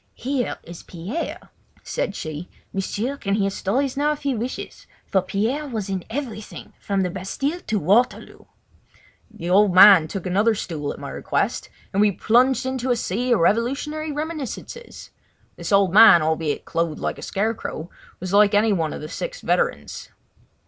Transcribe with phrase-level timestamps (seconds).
[0.15, 1.51] "Here is Pierre,"
[1.83, 2.49] said she.
[2.73, 7.11] "M'sieur can hear stories now if he wishes, for Pierre was in everything, from the
[7.11, 8.45] Bastille to Waterloo."
[9.29, 13.31] The old man took another stool at my request and we plunged into a sea
[13.31, 15.11] of revolutionary reminiscences.
[15.55, 19.41] This old man, albeit clothed like a scarecrow, was like any one of the six
[19.41, 20.09] veterans.